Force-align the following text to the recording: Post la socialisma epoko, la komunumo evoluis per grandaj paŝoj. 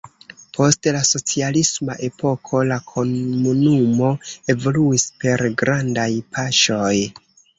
Post 0.57 0.87
la 0.95 1.01
socialisma 1.09 1.97
epoko, 2.07 2.61
la 2.71 2.77
komunumo 2.93 4.09
evoluis 4.55 5.05
per 5.25 5.45
grandaj 5.63 6.09
paŝoj. 6.37 6.93